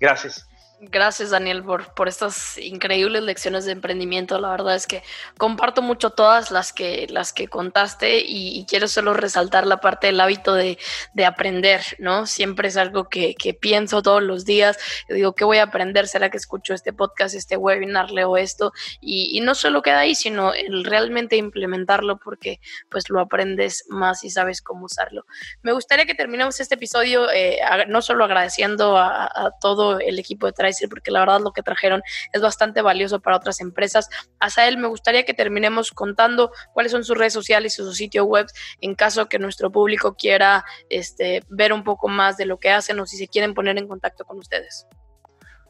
[0.00, 0.49] Gracias.
[0.82, 4.38] Gracias, Daniel, por, por estas increíbles lecciones de emprendimiento.
[4.38, 5.02] La verdad es que
[5.36, 10.18] comparto mucho todas las que, las que contaste y, quiero solo resaltar la parte del
[10.20, 10.78] hábito de,
[11.12, 12.24] de aprender, ¿no?
[12.24, 14.78] Siempre es algo que, que, pienso todos los días.
[15.10, 16.08] digo, ¿qué voy a aprender?
[16.08, 18.72] ¿Será que escucho este podcast, este webinar, leo esto?
[19.02, 22.58] Y, y no solo queda ahí, sino el realmente implementarlo porque
[22.88, 25.26] pues lo aprendes más y sabes cómo usarlo.
[25.60, 27.58] Me gustaría que terminemos este episodio eh,
[27.88, 30.52] no solo agradeciendo a, a todo el equipo de
[30.88, 32.02] porque la verdad lo que trajeron
[32.32, 34.08] es bastante valioso para otras empresas.
[34.38, 38.46] Asael, me gustaría que terminemos contando cuáles son sus redes sociales y sus sitios web
[38.80, 42.98] en caso que nuestro público quiera este, ver un poco más de lo que hacen
[43.00, 44.86] o si se quieren poner en contacto con ustedes.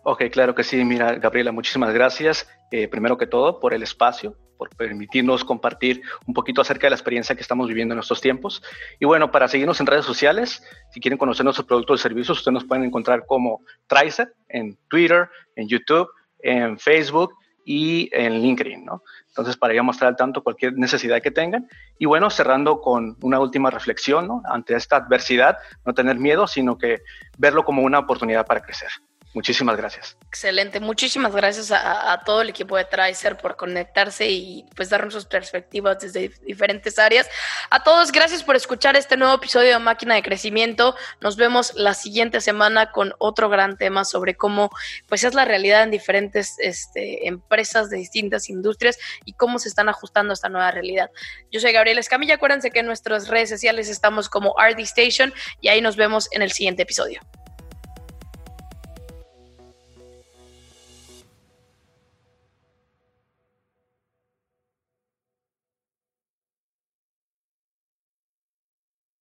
[0.03, 0.85] Ok, claro que sí.
[0.85, 2.49] Mira, Gabriela, muchísimas gracias.
[2.71, 6.97] Eh, primero que todo, por el espacio, por permitirnos compartir un poquito acerca de la
[6.97, 8.63] experiencia que estamos viviendo en estos tiempos.
[8.99, 12.53] Y bueno, para seguirnos en redes sociales, si quieren conocer nuestros productos y servicios, ustedes
[12.53, 17.33] nos pueden encontrar como Tricer en Twitter, en YouTube, en Facebook
[17.65, 19.03] y en LinkedIn, ¿no?
[19.29, 21.67] Entonces, para ya mostrar al tanto cualquier necesidad que tengan.
[21.99, 24.43] Y bueno, cerrando con una última reflexión, ¿no?
[24.45, 25.57] Ante esta adversidad,
[25.87, 27.01] no tener miedo, sino que
[27.39, 28.91] verlo como una oportunidad para crecer.
[29.33, 30.17] Muchísimas gracias.
[30.27, 35.25] Excelente, muchísimas gracias a, todo el equipo de Tricer por conectarse y pues darnos sus
[35.25, 37.29] perspectivas desde diferentes áreas.
[37.71, 40.97] A todos, gracias por escuchar este nuevo episodio de Máquina de Crecimiento.
[41.21, 44.71] Nos vemos la siguiente semana con otro gran tema sobre cómo
[45.07, 49.89] pues es la realidad en diferentes este, empresas de distintas industrias y cómo se están
[49.89, 51.09] ajustando a esta nueva realidad.
[51.53, 55.69] Yo soy Gabriel Escamilla, acuérdense que en nuestras redes sociales estamos como RD Station y
[55.69, 57.21] ahí nos vemos en el siguiente episodio.